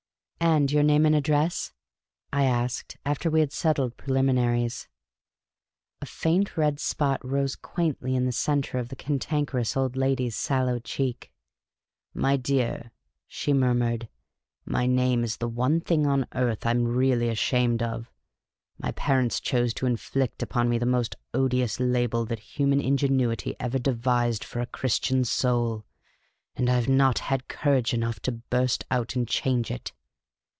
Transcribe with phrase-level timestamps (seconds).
[0.51, 1.71] "And your name and address?"
[2.33, 4.87] I asked, after we had settled preliminaries.
[6.01, 10.35] A faint red spot rose quaintly in the centre of the Can tankerous Old Lady's
[10.35, 11.31] sallow cheek."
[12.25, 12.91] My dear,"
[13.27, 14.09] she mur mured,"
[14.65, 18.11] my name is the one thing on earth I 'm really ashamed of.
[18.79, 23.77] My parents chose to inflict upon me the most odious label that human ingenuity ever
[23.77, 25.85] devised for a Chris tian soul;
[26.55, 29.93] and I 've not had courage enough to burst out and change it."